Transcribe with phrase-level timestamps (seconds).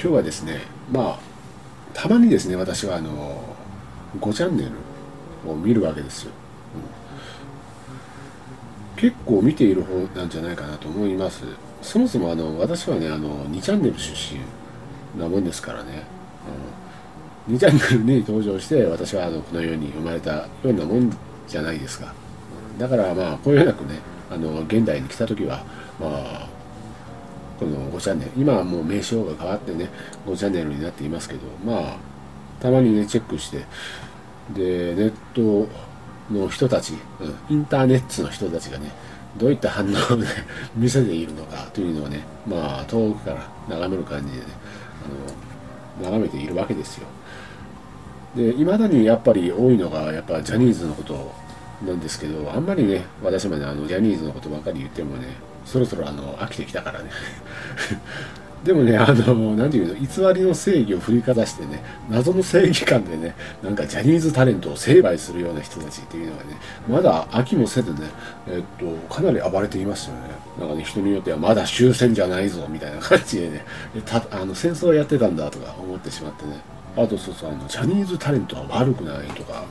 [0.00, 0.60] 今日はですね
[0.92, 1.18] まあ
[1.92, 3.42] たまにですね私はあの
[4.20, 6.32] 5チャンネルを見るわけですよ、
[8.94, 11.42] うん、結構見ている方なんじゃないかなと思います。
[11.82, 14.40] そもそもあの私はねあの2チャンネル出身
[15.20, 16.04] なもんですからね、
[17.48, 22.12] うん、2チャンネルに登場して私はあのこの世に生まれたようなもんじゃないですか、
[22.78, 25.64] だからまあこういうなくねあの現代に来た時は
[25.98, 26.57] まあ
[27.58, 28.30] この5チャンネル。
[28.36, 29.88] 今はもう名称が変わってね
[30.26, 31.96] 5チャンネルになっていますけどまあ
[32.60, 33.64] たまにねチェックして
[34.54, 35.68] でネット
[36.32, 36.94] の人たち、
[37.48, 38.92] インターネットの人たちがね
[39.36, 40.26] どういった反応をね
[40.76, 44.44] 見せているのかというのをねまあ遠くから眺める感じでね
[46.00, 47.06] あの眺めているわけですよ。
[48.36, 51.32] でいまだにやっぱり多いのがやっぱジャニーズのこと
[51.86, 55.28] なんですけどあんまりね私もねあのジャニーズのことばかり言ってもね
[55.68, 57.10] そろそろあの飽きてきたからね。
[58.64, 66.56] でもねあの何ていうの偽りの正義を振りかざしてね謎の正義感でねなんかジャニーズタレントを成敗するような人たちっていうのはね
[66.88, 68.00] まだ飽きもせずね
[68.48, 70.20] えっとかなり暴れていますよね。
[70.58, 73.64] なんかね人によってはまだ終戦じゃないぞみたいな感じでね
[74.04, 76.60] たあの戦争やってたんだとか思ってしまってね。
[76.96, 79.62] あとそうそうあのジャニーズタレントは悪くないとか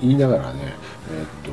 [0.00, 0.74] 言いながらね
[1.12, 1.50] えっと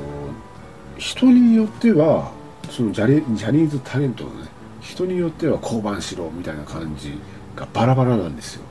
[0.98, 2.32] 人によっては
[2.70, 4.48] そのジャニジャニーズタレントのね
[4.82, 7.14] 人によっては降板しろみたいな感じ
[7.56, 8.64] がバラバラなんですよ、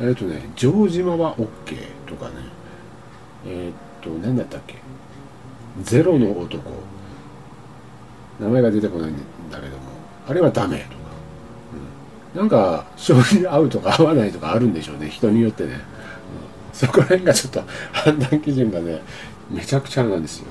[0.00, 1.46] うん、えっ、ー、とね城島は OK
[2.06, 2.34] とかね。
[3.46, 4.76] えっ、ー、と何だったっけ？
[5.82, 6.70] ゼロの男。
[8.40, 9.14] 名前が出てこないん
[9.50, 9.82] だけども。
[10.28, 10.96] あれはダメとか、
[12.34, 15.08] うん、なんか正直合うとか合わないとかあるんでしょうね。
[15.08, 15.78] 人によってね、うん、
[16.72, 17.62] そこら辺がちょっと
[17.92, 19.00] 判断基準がね
[19.48, 20.46] めちゃくちゃなんですよ。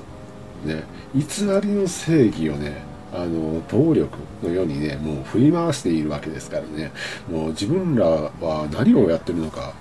[0.66, 0.82] ね
[1.14, 1.22] 偽
[1.62, 6.92] りの正義をねあの暴力のようにねもう振り回しているわけですからね。
[7.30, 9.72] もう自分らは何をやってるのか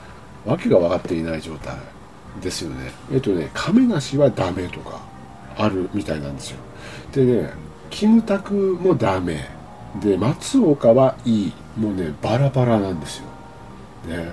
[0.45, 1.75] 訳が分かっていない状態
[2.41, 2.91] ですよね。
[3.11, 5.01] えっとね亀梨はダメとか
[5.57, 6.57] あるみたいなんですよ。
[7.11, 7.49] でね
[7.89, 9.49] キムタクもダメ。
[10.01, 11.53] で松岡はいい。
[11.77, 13.25] もうねバラバラなんですよ。
[14.07, 14.31] ね。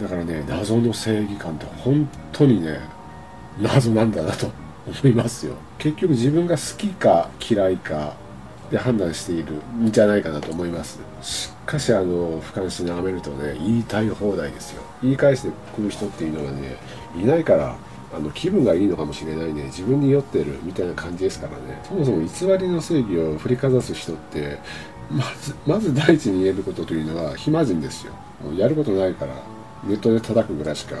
[0.00, 2.78] だからね謎の正義感って本当にね
[3.60, 4.50] 謎なんだなと。
[4.88, 5.54] 思いますよ。
[5.78, 8.14] 結局自分が好きか嫌いか
[8.70, 10.98] で判断しているんじゃないかなと思います。
[11.22, 14.82] しかしあの俯瞰して眺めるとね言いたい放題ですよ。
[15.02, 16.76] 言い返してくる人っていうのがね
[17.16, 17.76] いないから
[18.14, 19.64] あの気分がいいのかもしれないね。
[19.64, 21.80] 自分に酔ってるみたいな感じですからね。
[21.84, 22.28] そもそも偽
[22.62, 24.58] りの正義を振りかざす人って
[25.10, 28.12] まずまず第一に言えることというのは暇人ですよ。
[28.56, 29.34] やることないから。
[29.84, 30.96] ネットで叩くぐらいしか、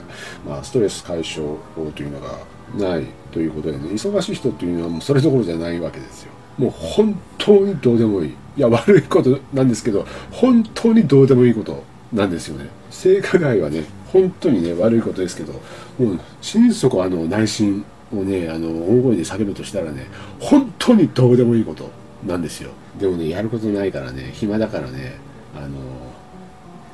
[0.46, 2.38] まあ、ストレス解消法というのが
[2.76, 6.32] ないということでね忙しい人っていうのはもうそれどころじゃないわけですよ。
[6.56, 8.28] もう本当にどうでもいい。
[8.30, 12.68] いや悪いことなんですけど本当にどうでもいいことなんですよね。
[12.90, 15.52] 性加害はね本当にね悪いことですけど
[15.98, 20.06] もう心底あの内心をねあの大声で叫ぶとしたらね
[20.40, 21.90] 本当にどうでもいいこと
[22.26, 22.70] なんですよ。
[22.98, 25.14] でもねやることないからね暇だからね
[25.56, 26.07] あの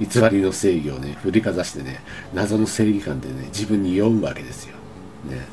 [0.07, 2.01] 偽りの正義をね振りかざしてね
[2.33, 4.75] 謎の正義感でね自分に酔うわけですよ。
[5.31, 5.47] ね。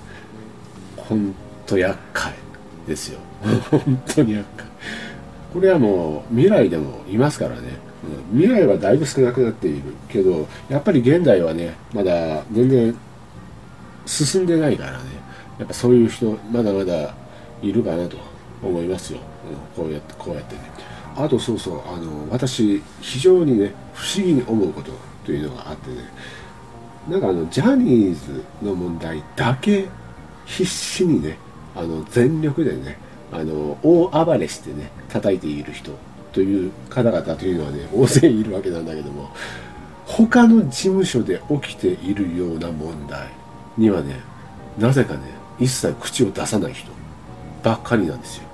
[0.97, 1.34] ほん
[1.66, 2.34] と厄介。
[2.88, 3.19] ですよ。
[3.69, 4.67] 本当に厄介。
[5.53, 7.78] これはもう未来でもいますからね、
[8.31, 12.95] うん、未来はだいぶ少なくなっているけどやっぱり現代はねまだ全然
[14.06, 15.03] 進んでないからね。
[15.59, 17.13] やっぱそういう人まだまだ
[17.62, 18.18] いるかなと
[18.63, 19.19] 思いますよ、
[19.78, 20.62] うん、こうやってこうやってね
[21.16, 24.92] あとそうそうあの私非常にね不思議に思うこと
[25.26, 25.98] というのがあってね
[27.10, 29.88] なんかあのジャニーズの問題だけ
[30.46, 31.38] 必死にね
[31.76, 32.98] あの全力でね
[33.32, 35.92] あの大暴れしてね叩いている人
[36.34, 39.30] という方々というのはね 大勢いるわけなんだけども
[40.06, 43.28] 他の事務所で起きているような問題
[43.78, 44.20] にはね
[44.78, 45.20] なぜかね
[45.60, 46.92] 一切口を出さない人
[47.64, 48.50] ばっかりなんですよ。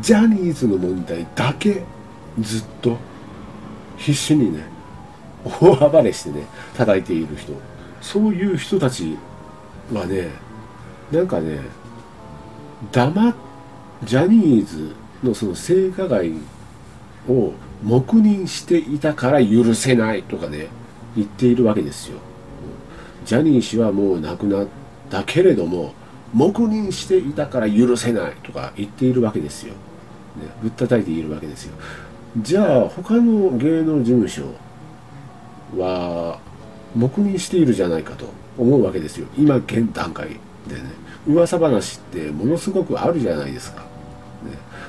[0.00, 1.84] ジャニーズの問題だけ
[2.40, 2.96] ずっと
[3.96, 4.64] 必死にね
[5.44, 6.44] 大暴れしてね
[6.76, 7.52] 叩いている人。
[8.00, 9.16] そういう人たち
[9.92, 10.28] はね
[11.10, 11.60] なんかね
[12.92, 13.34] 黙っ
[14.04, 16.32] ジャニーズのその性加害
[17.28, 17.52] を
[17.82, 20.68] 黙認していたから許せないとかね
[21.16, 22.18] 言っているわけですよ。
[23.24, 24.66] ジャニー氏はもう亡くなっ
[25.10, 25.92] たけれども
[26.34, 31.74] 黙認していたから許せないとか言っているわけですよ、ね、ぶったたいているわけですよ。
[32.38, 34.42] じゃあ他の芸能事務所
[35.76, 36.38] は
[36.94, 38.26] 黙認しているじゃないかと
[38.56, 39.26] 思うわけですよ。
[39.36, 40.28] 今現段階
[40.68, 41.08] でね。
[41.26, 43.86] 噂話ってものすごくあるじゃないですか、ね、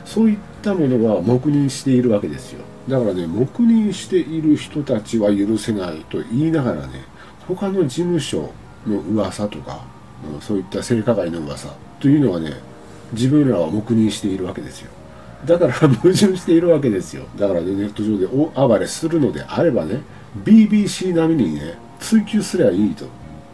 [0.06, 2.62] そういったものは黙認しているわけですよ。
[2.88, 7.03] だからね黙認している人たちは許せないと言いながらね
[7.47, 8.51] 他の事務所
[8.88, 9.83] の噂とか、
[10.33, 11.69] うん、そういった性加害の噂。
[12.00, 12.54] というのはね
[13.13, 14.92] 自分らは黙認しているわけですよ。
[15.45, 17.24] だから 矛盾しているわけですよ。
[17.38, 20.01] だからねネット上で大暴れするのであればね
[20.44, 23.06] BBC 並みにね追求すればいいと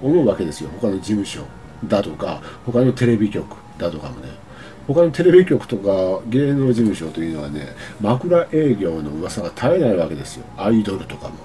[0.02, 0.70] 思うわけですよ。
[0.80, 1.42] 他の事務所
[1.88, 3.46] だとか他のテレビ局
[3.78, 4.46] だとかもね。
[4.88, 7.70] 他のテレビ局とか芸能事務所というのはね
[8.00, 10.46] 枕営業の噂が絶えないわけですよ。
[10.58, 11.38] アイドルとかも、ね、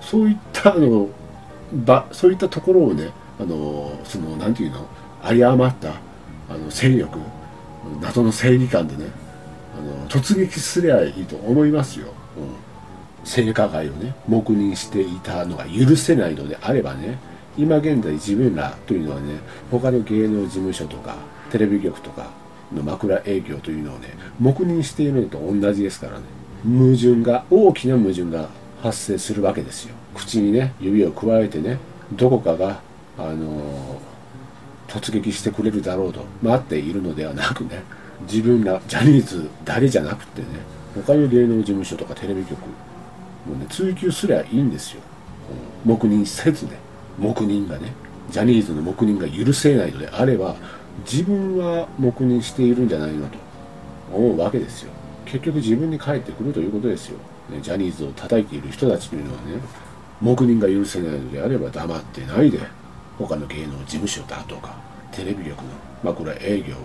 [0.00, 1.08] そういったの
[1.72, 4.86] ばそういったところをねあのその何て言うの？
[5.24, 5.94] 有り余った
[6.48, 7.18] あの勢力
[8.00, 9.10] 謎の正義感でね
[9.78, 17.18] あの突撃すりゃいいと思いますよ、うん、性加害をね黙認していたのが許せないのであればね
[17.56, 19.38] 今現在自分らというのはね
[19.70, 21.16] 他の芸能事務所とか
[21.50, 22.30] テレビ局とか
[22.72, 24.08] の枕営業というのをね
[24.38, 26.24] 黙認しているのと同じですからね
[26.64, 28.48] 矛盾が大きな矛盾が
[28.82, 29.94] 発生するわけですよ。
[30.14, 31.78] 口にね指を加えてね
[32.12, 32.80] どこかが
[33.28, 34.00] あの、
[34.90, 37.84] 突撃してくれるだろうと待っているのではなくね
[38.22, 40.48] 自分らジャニーズ誰じゃなくてね
[41.06, 42.58] 他の芸能事務所とかテレビ局
[43.46, 45.00] もね追求すりゃいいんですよ、
[45.84, 46.72] うん、黙認せずね
[47.18, 47.92] 黙認がね
[48.30, 50.56] ジャニーズの黙認が許せないのであれば
[51.04, 53.38] 自分は黙認しているんじゃないのと
[54.12, 54.90] 思うわけですよ。
[55.24, 57.18] 結局自分に返ってくるということですよ、
[57.48, 59.60] ね、ジャニーズを叩いている人たちというのはね
[60.20, 62.58] 黙認が許せないのであれば黙ってないで
[63.26, 64.74] 他の芸能事務所だとか
[65.12, 65.64] テレビ局の
[66.02, 66.78] 枕営業を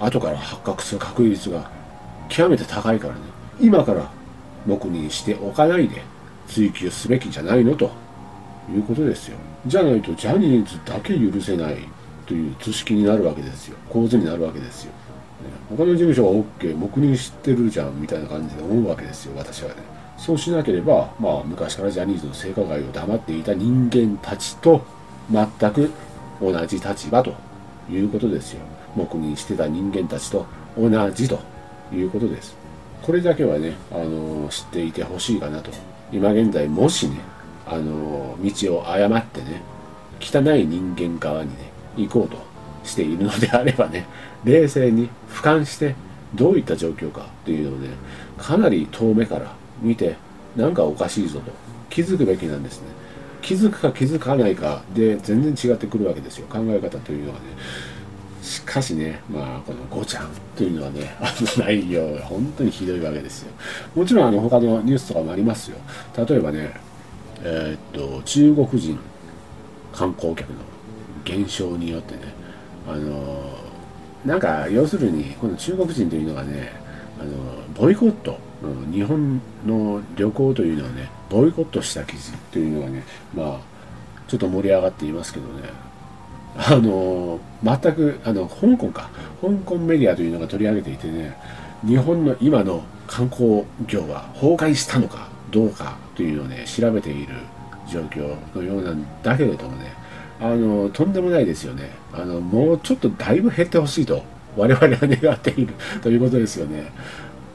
[0.00, 1.70] 後から発覚する確率が
[2.28, 3.20] 極めて高いからね。
[3.60, 4.10] 今から
[4.66, 6.02] 黙認しておかないで
[6.48, 7.90] 追求すべきじゃないのと
[8.70, 9.38] いうことですよ。
[9.66, 11.78] じゃないとジャニーズだけ許せない
[12.26, 13.76] という図式になるわけですよ。
[13.88, 14.96] 構図になるわけですよ、ね、
[15.70, 19.76] 他の事務所は OK 黙認してるじゃんみたいな感じで思うわけですよ私はね。
[20.16, 24.82] そうしなければまあ昔からジャニーズの性加害を黙っていた人間たちと
[25.30, 25.90] 全く
[26.40, 27.34] 同じ立場と
[27.90, 28.60] いうことですよ。
[28.96, 30.46] 黙認してた人間たちと
[30.78, 31.40] 同じと
[31.92, 32.56] いうことです。
[33.02, 35.70] これだけはね、あの知っていてほしいかなと。
[36.12, 37.18] 今現在もしね、
[37.66, 39.62] あの道を誤ってね
[40.20, 42.36] 汚い人間側にね行こうと
[42.84, 44.06] しているのであればね
[44.44, 45.94] 冷静に俯瞰して
[46.34, 47.88] どういった状況かというのをね
[48.36, 50.16] かなり遠目から見て
[50.56, 51.50] なんかおかしいぞと。
[51.90, 52.88] 気づくべきなんですね。
[53.44, 57.46] 気づくか気づかないかで全然違ってくるわけですよ考え方というのはね
[58.42, 63.50] しかしね、まあ、この5ちゃんというのはね、あ の内容が本当にひどいわけですよ。
[63.94, 65.78] もちろん、あの、他のニュースとかもありますよ。
[66.14, 66.74] 例えばね、
[67.42, 68.98] えー、っと、中国人
[69.94, 70.58] 観光客の
[71.24, 72.20] 減少によってね
[72.86, 73.48] あの
[74.24, 76.72] なんか要するにこの中国人というのがね
[77.20, 77.30] あの
[77.74, 78.38] ボイコット
[78.92, 83.60] 日本の旅行というのをねボイコットした記事というのがねまあ
[84.28, 85.68] ちょっと盛り上がっていますけどね。
[86.56, 89.10] あの全くあの香港か。
[89.40, 91.36] 香港メディアというのが取り上げていてね
[91.84, 97.34] 日本の今の観光業は崩壊したのかどうかというのをね調べている
[97.90, 99.92] 状況のようなんだけれどもね
[100.40, 101.90] あのとんでもないですよね。
[102.12, 104.22] あのもうちょっとだいぶ減ってほしいと
[104.56, 106.92] 我々は願っているということですよね。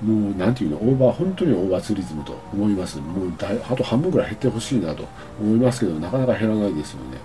[0.01, 2.99] もうなんていうのオーバー本当にオーバーツーリズムと思います。
[2.99, 5.05] もうだあと半分ぐらい減ってほしいなと
[5.41, 7.17] 思いますけどなかなか減らないですよね。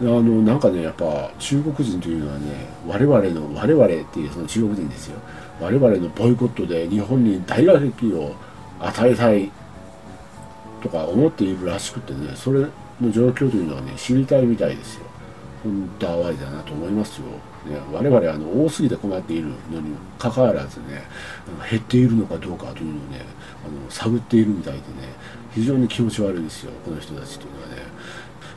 [0.00, 5.18] あのなんかねやっぱ中国人というのはね我々の我々っていうその中国人ですよ。
[5.60, 8.34] 我々のボイコットで日本に大打撃を
[8.80, 9.50] 与えたい
[10.82, 12.66] とか思っているらしくてねそれ
[13.00, 15.06] の状況というのはね知りたいみたいですよ。
[15.62, 17.26] 本当哀れだなと思いますよ、
[17.66, 21.02] ね、我々あの多すぎて困っているのにもかかわらずね
[21.70, 23.24] 減っているのかどうかというのをね
[23.64, 24.84] あの探っているみたいでね
[25.54, 27.82] 非常に気持ち悪いですよこの人たちというのはね。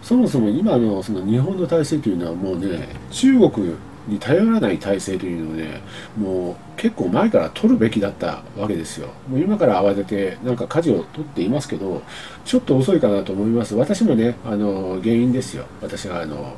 [0.02, 3.76] そもそも今のその日本の体制というのはもうね中国
[4.08, 5.82] に頼らない体制というのをね
[6.16, 9.08] もう結構前から取るべきだったわけですよ。
[9.28, 12.04] もう今から慌ててなんか舵を取っていますけど
[12.44, 13.76] ちょっと遅いかなと思います。
[13.76, 15.66] 私もねあの原因ですよ。
[15.82, 16.54] 私があの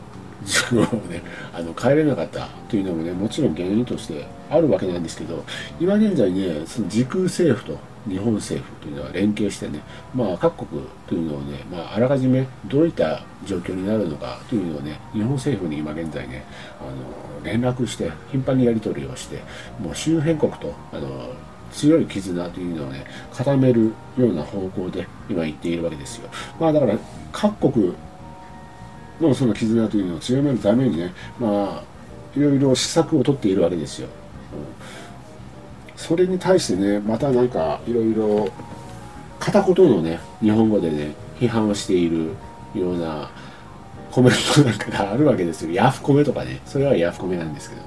[0.48, 1.22] 自分をね
[1.54, 5.44] あの帰れなかったというのもねもちろん原因としてあるわけなんですけど
[5.80, 7.77] 今現在ねその時空政府と
[8.08, 9.82] 日本政府というのは連携してね、
[10.16, 16.46] まあ、各国というのをね、まあ、あらかじめどういった状況になるのかというのをね日本政府に今現在ね
[16.80, 19.44] あの連絡して頻繁にやり取りをして
[19.80, 21.34] もう周辺国とあの
[21.72, 26.30] 強い絆というのをね固めるような方向で今言っているわけですよ。
[26.60, 26.98] まあだから
[27.34, 27.94] 各国
[29.21, 31.83] のその絆というのを強めるためにねまあ
[32.38, 34.07] いろいろ施策を取っているわけですよ。
[34.07, 35.95] うん。
[35.95, 38.47] それに対してねまたなんかいろいろ
[39.39, 42.31] 片言のね日本語でね批判をしている
[42.75, 43.29] ような
[44.12, 45.71] コメントなんかがあるわけですよ。
[45.71, 46.62] ヤフコメとかね。
[46.65, 47.81] それはヤフコメなんですけど。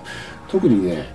[0.49, 1.07] 特にね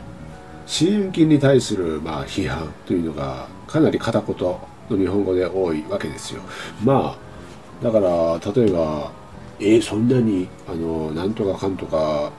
[0.65, 6.41] 支援金に対するまあ批判というのがかなり片言の日本語で多いわけですよ。
[6.83, 9.11] まあだから例えば
[9.59, 12.31] えー、そんなにあのなんとかかんとか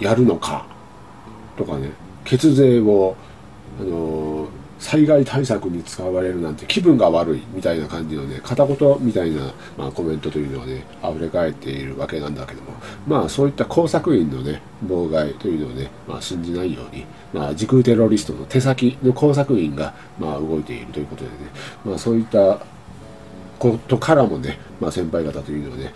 [0.00, 0.66] やるのか
[1.56, 1.90] とかね
[2.24, 3.16] 血税を
[3.80, 12.72] あの災害対策に使われるなんて気分が悪いみたいな感じのね片言みたいな、まあ、コメントというのはね溢れ返っているわけなんだけども
[13.06, 21.36] まあそういった工作員のね妨害というのをね、まあ、信じないように、まあ、時空テロリストの手先の工作員が、まあ、動いているということでね、
[21.84, 22.60] まあ、そういった
[23.58, 25.92] ことからもね、まあ、先輩方というのはね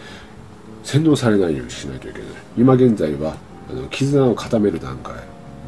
[0.82, 2.28] 洗脳されないようにしないといけない。
[2.56, 3.36] 今現在は
[3.70, 5.14] あの絆を固める段階、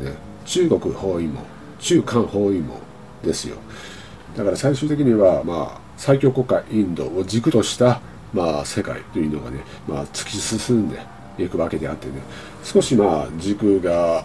[0.01, 1.41] ね、中国包囲網。
[1.79, 2.79] 中韓包囲網
[3.23, 3.57] ですよ。
[4.37, 8.01] だから最終的にはまあ最強国家インドを軸とした
[8.33, 10.99] まあ世界というのがね、まあ、突き進んで
[11.39, 12.15] いくわけであってね。
[12.63, 14.25] 少しまあ軸が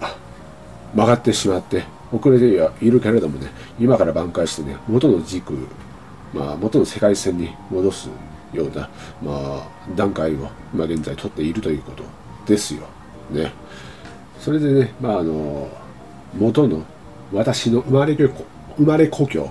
[0.95, 3.47] 曲がってしまって遅れてはいるけれどもね
[3.79, 5.53] 今から挽回してね元の軸
[6.33, 8.09] まあ元の世界線に戻す。
[8.53, 8.89] ような、
[9.21, 12.03] まあ、段階を今現在取っているということ
[12.45, 12.81] ですよ。
[13.31, 13.51] ね。
[14.39, 15.69] それでね、まあ、あの、
[16.37, 16.83] 元の
[17.31, 18.31] 私の生まれ生
[18.79, 19.49] まれ故郷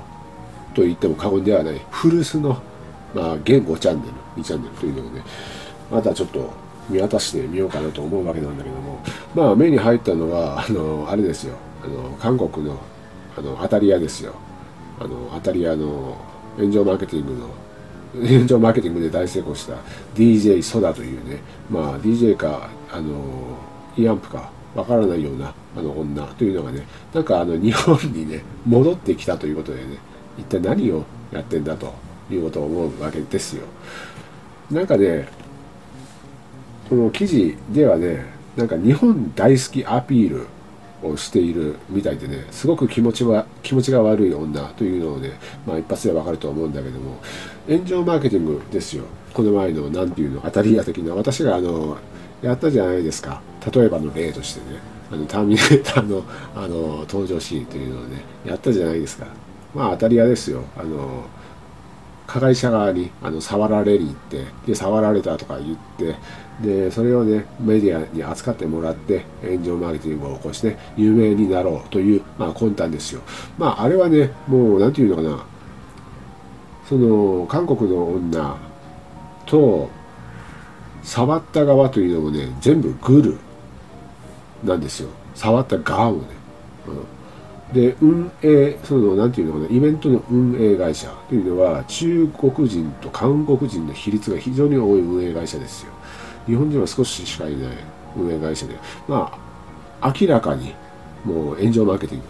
[0.75, 2.61] と言っても過言ではない古巣の、
[3.15, 5.23] まあ、現5チャンネル、2チャンネルというのをね、
[5.91, 6.51] またちょっと
[6.89, 9.01] 見渡してみようかなと思うわけなんだけども、
[9.35, 12.79] まあ、目に入ったのは、あの、あれですよ、あの、韓国の、
[13.37, 14.35] あの、当たり屋ですよ。
[15.01, 16.17] あの、当たり屋の
[16.57, 17.49] 炎上マーケティングの
[18.15, 19.75] 炎 上マーケティングで大成功した
[20.15, 23.15] DJ ソダというね、まあ DJ か、あの、
[23.97, 29.99] イアンプかわからないようなあの女というのがね、なんかあの日本にね、戻ってきたということでね、
[30.39, 31.93] 一体何をやってんだと
[32.31, 33.65] いうことを思うわけですよ。
[34.71, 35.29] なんかね、
[36.89, 38.25] この記事ではね、
[38.57, 40.47] なんか日本大好きアピール
[41.03, 45.33] をしているみたいでねすごく気持ちは気持ちが悪い女というのをね、
[45.67, 47.19] まあ、一発でわかると思うんだけども
[47.69, 49.05] 炎上マーケティングですよ。
[49.35, 51.15] この前の何ていうの当たり屋的な。
[51.15, 51.99] 私があの
[52.43, 53.43] やったじゃないですか。
[53.73, 54.81] 例えばの例としてね。
[55.11, 56.23] あのターミネーターの
[56.55, 59.27] あの登場シーンというのをねやったじゃないですか。
[59.75, 60.65] まあ当たり屋ですよ。
[60.79, 61.25] あの
[62.27, 66.17] 加害者側にあの触られに行ってで触られたとか言って
[66.63, 73.21] でそれをねメディアに扱ってもらって炎上マーケティングを起こして有名になろうという、まあ、魂胆ですよ。
[73.57, 75.45] まああれはねもう何て言うのかな。
[76.89, 78.57] その韓国の女
[79.47, 79.91] と
[81.03, 83.39] 触った側というのもね全部グル
[84.65, 85.11] なんですよ。
[85.35, 86.25] 触った側もね、
[87.69, 95.93] うん、で運営その何て言うのかなイベントの運営会社というのは中国人と韓国人の比率が非常に多い運営会社ですよ。
[96.49, 97.71] 日本人は少ししかいない
[98.17, 98.75] 運営会社で、
[99.07, 99.39] ま
[100.01, 100.75] あ、明らかに
[101.25, 102.23] もう炎上マーケティン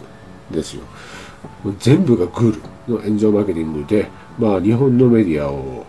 [0.50, 0.82] グですよ。
[1.78, 2.52] 全部がグー
[2.88, 4.08] ルの炎上マーケティングで、
[4.38, 5.86] まあ、日本のメディアを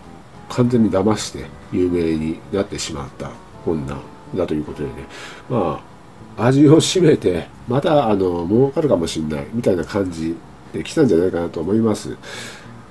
[0.48, 3.30] 完全に騙して有名になってしまった
[3.66, 3.96] 女
[4.34, 4.94] だということでね、
[5.48, 5.82] ま
[6.36, 10.36] あ、味を占めて、また、あの、儲かるかもしれないみたいな感じ
[10.72, 12.16] で来たんじゃないかなと思います。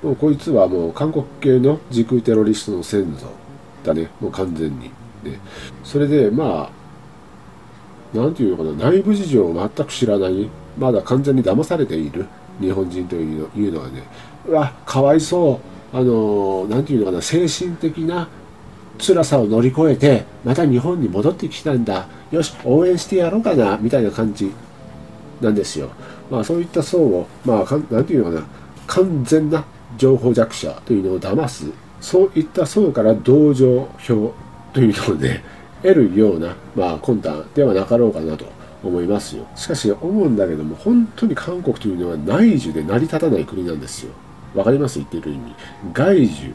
[0.04, 3.28] もうこいつはもう韓国系の時空テロリストの先祖
[3.84, 4.92] だね、もう完全に。
[5.24, 5.40] ね、
[5.84, 6.80] それでまあ
[8.14, 12.26] 何て言うのかな内部事情を全く知らないまだ完全に騙されている
[12.60, 14.04] 日本人というのはね。
[14.48, 15.60] うわかわいそ
[15.94, 15.98] う。
[15.98, 18.28] あの何て言うのかな精神的な
[19.00, 22.08] 辛さを乗り越えてまた日本に戻ってきたんだ。
[22.32, 24.52] よし応援してやろうかなみたいな感じ
[25.42, 25.90] なんですよ。
[26.30, 28.48] まあそういった層をまあ何て言うのかな
[28.88, 29.64] 完全な
[29.98, 31.72] 情報弱者というのを騙す。
[32.02, 34.34] そういった層から同情票
[34.74, 35.44] というのをね、
[35.82, 38.46] 得るような、まあ、魂胆ではなかろうかなと
[38.84, 39.48] 思いますよ。
[39.56, 44.12] しかし、思うんだけども、本当に韓国というのは内需で成り立たない国なんですよ。
[44.56, 45.00] わかります？
[45.00, 45.56] 言ってる意味。
[45.94, 46.54] 外需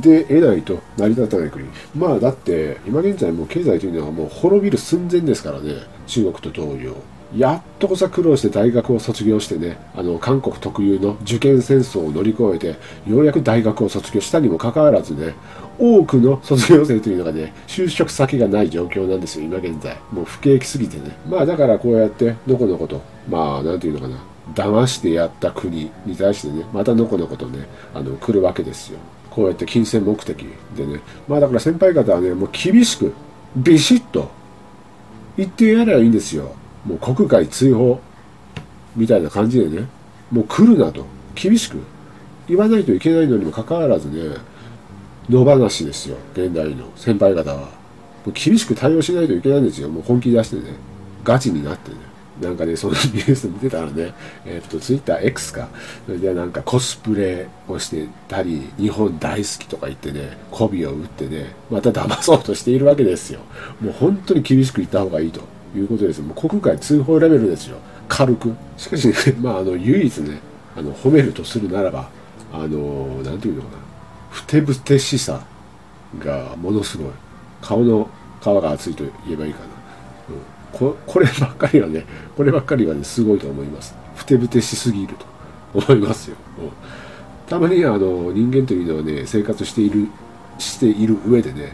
[0.00, 1.66] で得ないと成り立たない国。
[1.94, 5.74] まあ、だって、今現在もう経済というのはもう滅びる寸前ですからね。
[6.06, 6.94] 中国と同様。
[7.36, 12.66] やっとこさ苦労して大学を卒業してね、あの、韓国特有の受験戦争を乗り越えて、
[13.08, 15.34] ようやく大学を卒業したにもかかわらずね、
[15.78, 19.96] 多くの卒業生というのがね、就職先がない状況なんですよ、今現在。
[20.10, 21.16] もう不景気すぎてね。
[21.28, 24.16] まあだからこうやって、のこのこと、まあ、なんていうのかな、
[24.54, 28.98] 騙してやった国に対してね、またのこのことね、あの、来るわけですよ。
[29.30, 30.44] こうやって金銭目的
[30.76, 31.00] でね。
[31.28, 33.14] まあだから先輩方はね、もう厳しく、
[33.56, 34.30] ビシッと
[35.36, 36.56] 言ってやればいいんですよ。
[36.84, 38.00] もう国外追放
[38.96, 39.86] みたいな感じでね
[40.30, 41.04] もう来るなと。
[41.34, 41.78] 厳しく。
[42.48, 44.36] 言わないといけないのにもかかわらずね
[45.28, 46.16] 野放しですよ。
[46.34, 46.90] 現代の。
[46.96, 47.60] 先輩方は。
[47.60, 47.68] も
[48.26, 49.88] う厳しく対応しないといけないんですよ。
[49.88, 50.74] もう本気出してね。
[51.24, 51.96] ガチになってね。
[52.40, 54.14] なんかね、そのニュース見てたらね、
[54.46, 55.68] えっ、ー、と、ツイッター X か。
[56.06, 63.40] それでなんかコスプレをしてたり、日本大好きとか言ってね、媚びを打ってね、また騙そうとしているわけですよ。
[63.80, 65.42] もう本当に厳しく言った方がいいと。
[65.74, 66.20] いうことです。
[66.20, 67.78] もう国外通報レベルですよ。
[68.08, 68.54] 軽く。
[68.76, 70.38] しかしね、 まあ、あの、唯一ね、
[70.76, 72.08] あの、褒めるとするならば、
[72.52, 73.74] あの、なんていうのかな。
[74.30, 75.40] ふてぶてしさ
[76.18, 77.06] がものすごい。
[77.60, 78.08] 顔の
[78.40, 79.80] 皮が厚いと言えばいいかな。
[80.72, 82.04] ここればっかりはね
[82.36, 85.26] こればっかりはねすごいと思いますふてぶてしすぎると
[85.74, 86.70] 思いますよ、うん、
[87.48, 90.08] たまにあの人間というのはね生活している
[90.58, 91.72] している上でね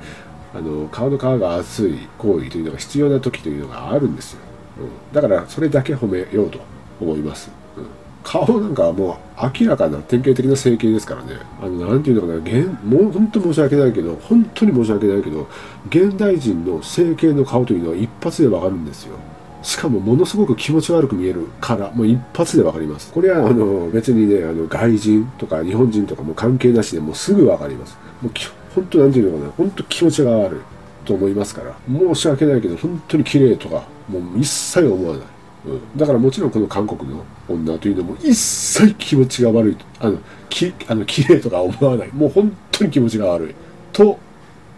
[0.55, 4.41] あの顔の皮が厚い行為というのが必要な時というのがあるんですよ、
[4.79, 6.61] うん、だからそれだけ褒めようと
[7.01, 7.87] 思います、うん。
[8.23, 11.35] 顔なんかもう明らかな典型的な整形ですからね。
[11.61, 15.47] あのなんていうのかな現もう本当申し訳ないけど本当に申し訳ないけど
[15.89, 19.17] 現代人の整形の顔というのは一発でわかるんですよ。
[19.63, 23.13] しかもものすごく気持ち悪く見えるからもう一発でわかります。
[23.13, 27.99] これはあの別にねあの外人とか日本人とかも関係なしでもうすぐわかります。
[28.23, 28.33] もう
[28.77, 30.61] 本当なんていうのかな本当気持ちが悪い
[31.07, 35.27] と思いますから申し訳ないけど本当に綺麗とかもう一切思わない。
[35.67, 40.19] うん、だからもちろんこの韓国の女というのも一切気持ちが悪いあの
[40.49, 42.13] きあの綺麗とか思わない。
[42.13, 43.55] もう本当に気持ちが悪い
[43.93, 44.19] と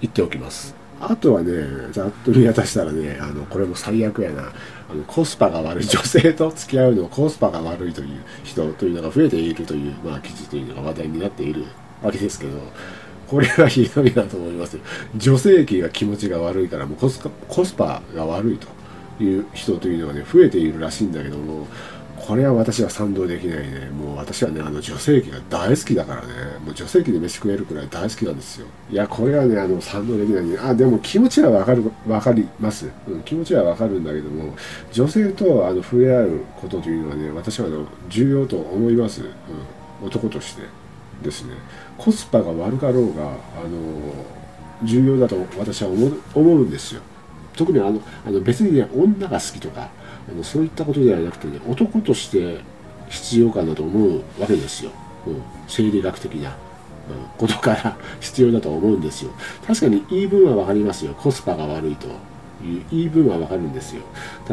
[0.01, 0.75] 言っておきます。
[1.01, 1.53] あとはね
[1.91, 4.53] ざっと見渡したらねあのこれも最悪やな。
[4.91, 11.67] あのコスパが悪い女性と付き合うのコスパが悪いという人というのが増えているという、まあ、記事というのが話題になっている
[12.03, 12.59] わけですけど
[13.29, 14.79] これはひどいなと思います
[15.17, 21.67] 女性器が気持ちが悪いからもうコスコスパが悪いという人というのがね増えているらしいんだけども
[22.29, 23.89] これは私は賛同できないね。
[23.91, 26.29] もう私はねあの女性器が大好きだからね。
[26.63, 28.67] もう女性器で飯食えるくらい大好きなんですよ。
[28.91, 30.59] いやこれはねあの賛同できないね。
[30.59, 34.55] あでも気持ちはわかるわかります、うん、気持ちはわかるんだけども
[34.93, 40.63] 女性とあの触れ合うことというのはね私はあの重要と思います、うん、男として。
[41.23, 41.55] ですね。
[41.97, 44.13] コスパが悪かろうがあの
[44.85, 47.03] 重要だと私は思うんですよ。
[47.57, 49.89] 特にあのあの別にね女が好きとか
[50.31, 52.61] あのそういったことではなくてね男として
[53.09, 54.93] 必要かなと思うわけですよ、
[55.27, 56.55] うん、生理学的な、うん、
[57.37, 59.33] ことから 必要だと思うんですよ。
[59.67, 61.15] 確かに言い分は分かりますよ。
[61.15, 62.07] コスパが悪いと。
[62.61, 64.03] いう言い分は分かるんですよ。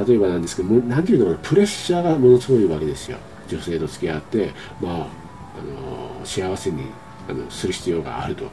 [0.06, 3.18] 例えばなんですけども何ていうのかなプレッシャーがものすごいわけですよ。
[3.48, 5.08] 女性と付き合ってまあ
[5.60, 6.84] あの幸せに
[7.30, 8.46] あのする必要があると。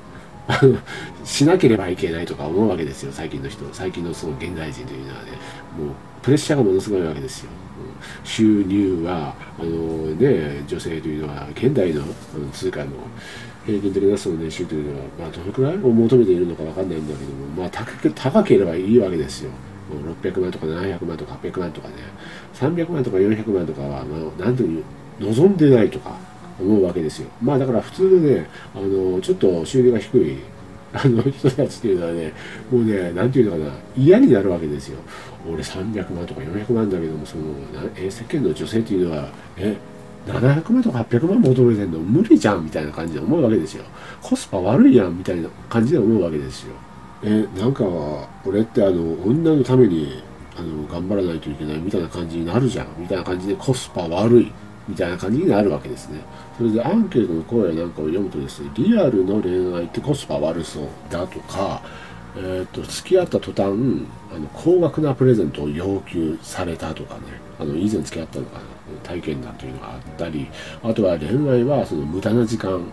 [1.25, 3.65] しなければいけないとか思うわけですよ最近の人。
[3.73, 5.31] 最近のその現代人というのはね。
[5.79, 7.51] もうプレッシャーがものすごいわけですよ、
[8.23, 12.03] 収入はあのね女性というのは現代の
[12.53, 12.91] 通貨の
[13.67, 15.75] 平均的なその年収というのは、まあ、どのくらい？
[15.75, 19.51] を求めているのか分かんないんだけども、まあ、高け高ければいいわけですよ。
[20.23, 21.95] 600万とか700万とか800万とかね。
[22.55, 24.85] 300万とか400万とかは、ま、何という
[25.21, 26.17] 望んでないとか
[26.63, 27.29] 思うわけですよ。
[27.43, 30.39] まあだから普通のね、あの、ちょっと収入が低い、
[30.95, 32.33] あの人たちっていうのはね、
[32.71, 34.99] もうね、なんていうのかな、嫌になるわけですよ。
[35.51, 37.45] 俺300万とか400万だけども、その、
[37.97, 39.77] え世間の女性っていうのは、え、
[40.27, 41.99] 700万とか800万求めてんの？
[41.99, 43.85] 無理じゃんみたいな感じで思うわけですよ。
[44.21, 46.75] コスパ悪いやんみたいな感じで思うわけですよ。
[47.25, 47.85] え、なんか、
[48.45, 50.23] 俺ってあの、女のために、
[50.57, 54.53] あの、頑張らないといけないみたいな感じになるじゃんみたいな感じでコスパ悪い。
[54.89, 56.21] みたいな感じになるわけですね。
[56.59, 61.83] それでアンケートの声なんかを読むとですね、リアルの恋愛ってコスパ悪そうだとか、
[62.37, 63.63] えーと、付き合った途端
[64.35, 67.21] あの高額なプレゼントを要求されたとかね
[67.61, 68.65] あの以前付き合ったのかな
[69.03, 70.49] 体験談というのがあったり
[70.83, 72.91] あとは恋愛はその無駄な時間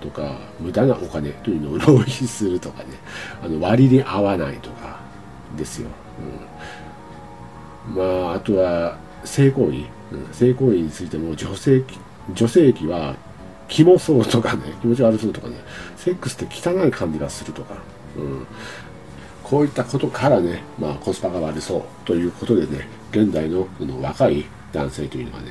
[0.00, 2.90] とか無駄なお金というのを浪費するとかね
[3.42, 5.00] あの割に合わないとか
[5.56, 5.88] ですよ、
[7.88, 9.95] うん、まああとは性行為。
[10.32, 11.82] 性行為についても女性
[12.34, 13.16] 女性器は
[13.68, 15.56] キモそうとかね 気持ち悪そうとかね
[15.96, 17.74] セックスって汚い感じがするとか、
[18.16, 18.46] うん、
[19.42, 25.46] こういったことからね、まあ、コスパが悪そうということでね現代のこの若い男性というのはね、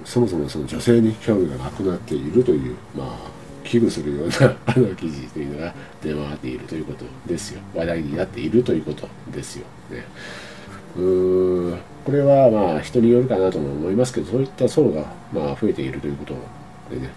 [0.00, 7.60] うん、そもそもその女性に興味がなくなっているというまあ危惧するような あの記事というのが出回っているということですよ。
[7.74, 9.64] 話題になっているということですよ。
[9.90, 10.06] ね。
[10.96, 11.78] うん。
[12.04, 16.34] これはまあ人によるかなとも思いますけどそういった層がまあ増えているということ
[16.90, 17.10] でね。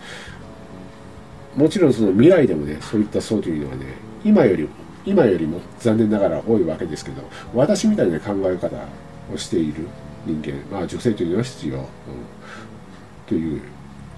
[1.58, 3.86] もちろんその未来でもねそういった層というのはね
[4.24, 4.70] 今よりも
[5.06, 8.78] 今よりも残念ながら多いわけですけど私みたいな考え方
[9.34, 9.88] をしている
[10.26, 11.86] 人間まあ女性というのは必要、うん、
[13.26, 13.62] という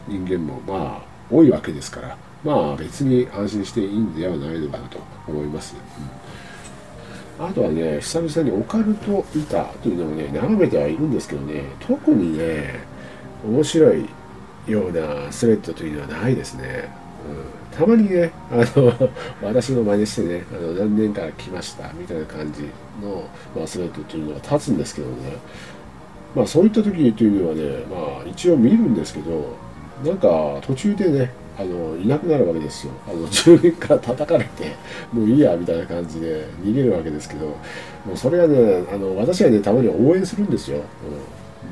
[0.07, 6.09] 人間もまあ多いわけですからまあ別に安心していいんではないのかなと思います、うん、
[7.39, 12.81] あとはね久々にオカルト板というのをね眺めてはいるんですけどね特にね
[13.45, 14.05] 面白い
[14.67, 16.89] ようなスレッドというのはないですね、
[17.71, 19.09] うん、たまにねあの
[19.41, 22.63] 私の真似してねあの何年か来ましたみたいな感じ
[23.01, 23.23] の、
[23.55, 25.13] まあ、スレッドというのが立つんですけどね。
[26.35, 29.55] まあそういった時というのはねまあ一応見るんですけど
[30.05, 32.93] なんか途中でねあのいなくなるわけですよ。
[33.05, 34.77] あの住民から叩かれて
[35.11, 37.57] もういいやみたいな感じで逃げるわけですけども
[38.13, 40.81] うそれはねあの私はねたまに応援するんですよ、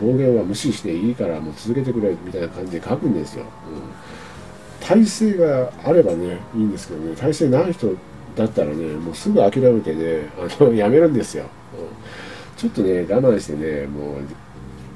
[0.01, 7.95] うん、暴言は無視していいからもう続けてくれみたいな感じで書くんですよ、うん、体制があればねいいんですけどね体制ない人
[8.35, 14.21] だったらねもうすぐ諦めてねあのやめるんですよ、うん、ちょっとね我慢してねもう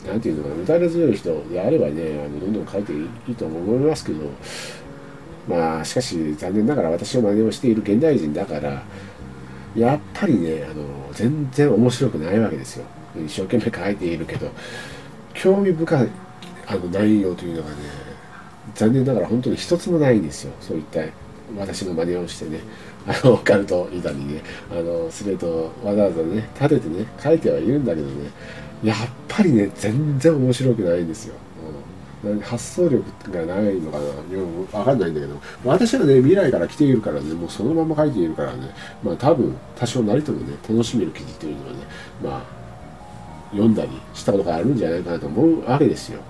[0.07, 4.25] なんていうのかな、打たれ強い人であればね、あのどんどん書いていいと思いますけど、
[5.47, 8.83] まあ、しかし、残念ながら私の真似をしている現代人だから、
[9.75, 12.85] やっぱりね、あの全然面白くないわけですよ。
[13.15, 14.49] 一生懸命書いているけど、
[15.33, 16.09] 興味深い
[16.67, 17.75] あの内容というのがね、
[18.75, 20.53] 残念ながら本当に一つもないんですよ。
[20.61, 21.01] そういった
[21.57, 22.59] 私の真似をしてね、
[23.07, 28.29] あの、オカルト板にね、あの、スレートわざわざね、立ててね、書いてはいるんだけどね、
[28.83, 31.35] やっぱりね全然面白くないんですよ、
[32.43, 38.69] 発想力がないのかなよく分かんないんだけど私はね未来から来ているからねもうそのまま書いているからね
[39.03, 41.79] まあ多分多少なりともね楽しめる記事というのはね
[42.23, 42.61] まあ
[43.51, 46.21] 読んだりしたことがあるんじゃないかなと思うわけですよ。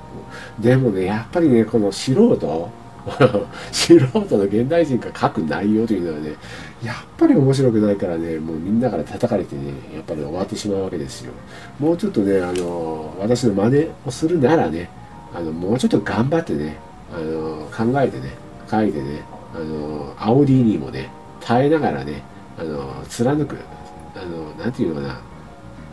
[0.60, 2.72] でもねやっぱりねこの素人
[3.72, 6.36] 素人の現代人が書く内容というのはね
[6.84, 11.34] やっぱり面白くないからねもうみんなから叩かれてねやっぱり終わってしまうわけですよ。
[11.80, 14.90] もうちょっとねあの私の真似をするならね
[15.34, 16.78] あのもうちょっと頑張ってね
[17.14, 18.32] あの考えてね
[18.70, 21.10] 書いてねあの煽りにもね
[21.42, 22.24] 耐えながらね
[22.58, 23.58] あの貫く
[24.16, 25.22] あのなんていうのかな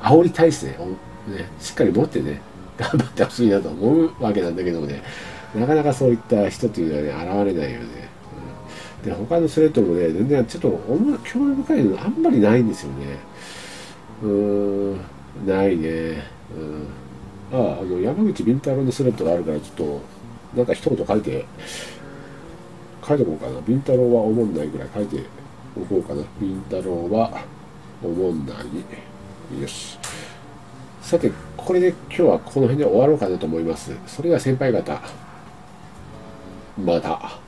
[0.00, 0.86] 煽り体制を
[1.30, 2.40] ねしっかり持ってね
[2.76, 5.02] 頑張ってほしいなと思うわけなんだけどもね
[5.54, 8.08] なかなかそういった人というのはね、現れないよね。
[9.04, 10.68] で、他のスレッドもね、全然ちょっと
[11.24, 13.18] 興味深いのあんまりないんですよね。
[14.22, 15.00] うーん、
[15.46, 16.24] ないね。
[16.54, 16.86] うん。
[17.52, 20.00] ああ、あの、山口敏太郎のスレッドがあるから、ちょっと、
[20.54, 21.44] なんか一言書いて、
[23.06, 23.60] 書いておこうかな。
[23.62, 25.22] 敏太郎は思んないぐらい書いて
[25.76, 26.22] おこうかな。
[26.40, 27.42] 敏太郎は
[28.02, 29.60] 思んない。
[29.60, 29.98] よし。
[31.00, 33.92] さて、これで今日はこの辺で終わろうかなと思います。
[34.06, 35.00] それでは先輩方。
[36.76, 37.47] また。